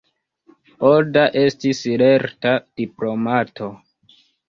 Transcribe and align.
Oda 0.91 1.27
estis 1.43 1.83
lerta 2.05 2.57
diplomato. 2.83 3.73